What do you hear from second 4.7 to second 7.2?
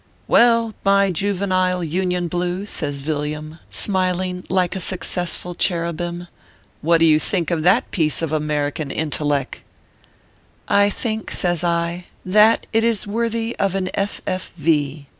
a successful cherubim," what do you